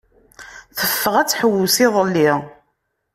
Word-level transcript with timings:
Teffeɣ 0.77 1.15
ad 1.17 1.27
tḥewwes 1.27 1.75
iḍelli. 1.85 2.29